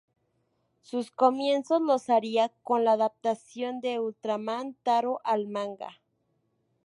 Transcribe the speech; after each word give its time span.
Sus 0.81 1.11
comienzos 1.11 1.79
los 1.79 2.09
haría 2.09 2.49
con 2.63 2.83
la 2.85 2.93
adaptación 2.93 3.81
de 3.81 3.99
Ultraman 3.99 4.73
Taro 4.81 5.21
al 5.23 5.45
manga. 5.47 6.01